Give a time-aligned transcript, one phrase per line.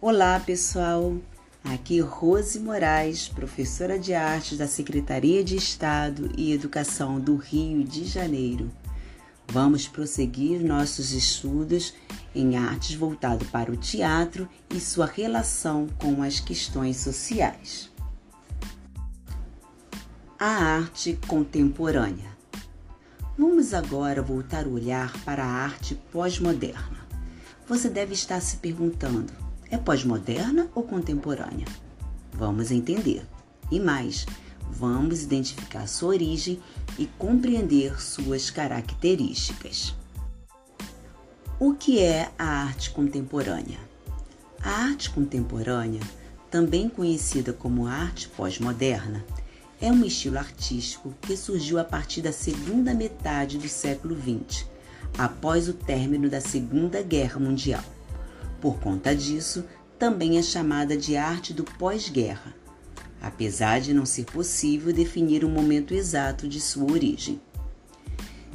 [0.00, 1.16] Olá, pessoal.
[1.64, 8.04] Aqui Rose Moraes, professora de artes da Secretaria de Estado e Educação do Rio de
[8.04, 8.70] Janeiro.
[9.48, 11.94] Vamos prosseguir nossos estudos
[12.32, 17.90] em artes voltado para o teatro e sua relação com as questões sociais.
[20.38, 22.30] A arte contemporânea.
[23.36, 27.04] Vamos agora voltar o olhar para a arte pós-moderna.
[27.66, 31.66] Você deve estar se perguntando: é pós-moderna ou contemporânea?
[32.32, 33.26] Vamos entender.
[33.70, 34.26] E mais,
[34.70, 36.60] vamos identificar sua origem
[36.98, 39.94] e compreender suas características.
[41.60, 43.78] O que é a arte contemporânea?
[44.62, 46.00] A arte contemporânea,
[46.50, 49.24] também conhecida como arte pós-moderna,
[49.80, 54.66] é um estilo artístico que surgiu a partir da segunda metade do século XX,
[55.16, 57.84] após o término da Segunda Guerra Mundial.
[58.60, 59.64] Por conta disso,
[59.98, 62.54] também é chamada de arte do pós-guerra,
[63.20, 67.40] apesar de não ser possível definir o momento exato de sua origem.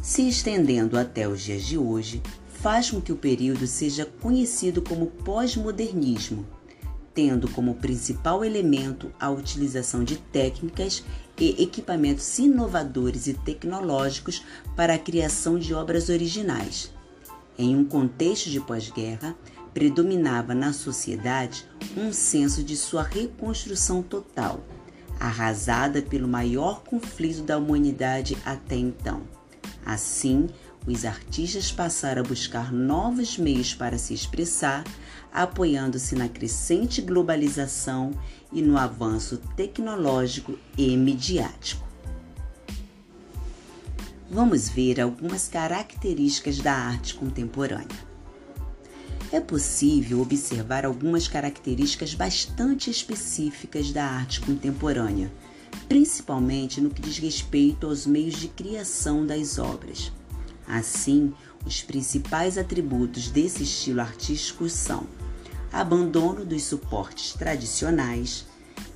[0.01, 5.07] Se estendendo até os dias de hoje, faz com que o período seja conhecido como
[5.07, 6.45] pós-modernismo,
[7.13, 11.03] tendo como principal elemento a utilização de técnicas
[11.37, 14.43] e equipamentos inovadores e tecnológicos
[14.75, 16.91] para a criação de obras originais.
[17.57, 19.35] Em um contexto de pós-guerra,
[19.73, 24.63] predominava na sociedade um senso de sua reconstrução total,
[25.19, 29.21] arrasada pelo maior conflito da humanidade até então.
[29.85, 30.47] Assim,
[30.85, 34.83] os artistas passaram a buscar novos meios para se expressar,
[35.31, 38.11] apoiando-se na crescente globalização
[38.51, 41.92] e no avanço tecnológico e midiático.
[44.33, 48.13] Vamos ver algumas características da arte contemporânea
[49.33, 55.33] é possível observar algumas características bastante específicas da arte contemporânea,
[55.89, 60.11] principalmente no que diz respeito aos meios de criação das obras.
[60.67, 61.33] Assim,
[61.65, 65.07] os principais atributos desse estilo artístico são
[65.71, 68.45] abandono dos suportes tradicionais,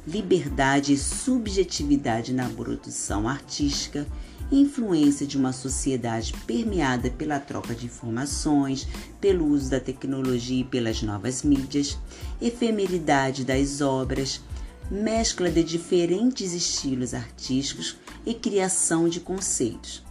[0.06, 4.06] liberdade e subjetividade na produção artística
[4.52, 8.88] influência de uma sociedade permeada pela troca de informações,
[9.19, 11.97] pelo uso da tecnologia e pelas novas mídias,
[12.41, 14.41] efemeridade das obras,
[14.90, 20.03] mescla de diferentes estilos artísticos e criação de conceitos,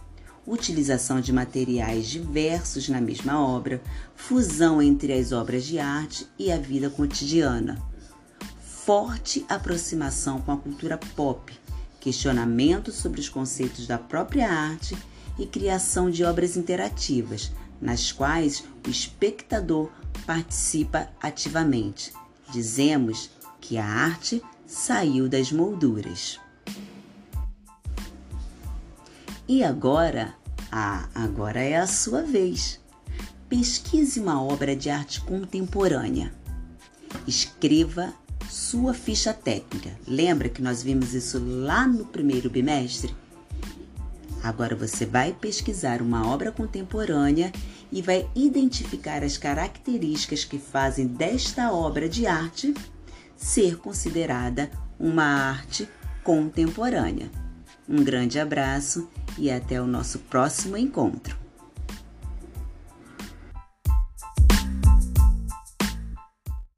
[0.45, 3.81] utilização de materiais diversos na mesma obra,
[4.15, 7.81] fusão entre as obras de arte e a vida cotidiana,
[8.61, 11.51] forte aproximação com a cultura pop
[12.07, 14.97] questionamento sobre os conceitos da própria arte
[15.37, 17.51] e criação de obras interativas,
[17.81, 19.89] nas quais o espectador
[20.25, 22.13] participa ativamente.
[22.49, 23.29] Dizemos
[23.59, 26.39] que a arte saiu das molduras.
[29.45, 30.33] E agora,
[30.71, 32.79] ah, agora é a sua vez.
[33.49, 36.33] Pesquise uma obra de arte contemporânea.
[37.27, 38.13] Escreva
[38.49, 39.91] sua ficha técnica.
[40.07, 43.15] Lembra que nós vimos isso lá no primeiro bimestre?
[44.43, 47.51] Agora você vai pesquisar uma obra contemporânea
[47.91, 52.73] e vai identificar as características que fazem desta obra de arte
[53.35, 54.69] ser considerada
[54.99, 55.87] uma arte
[56.23, 57.29] contemporânea.
[57.87, 61.46] Um grande abraço e até o nosso próximo encontro.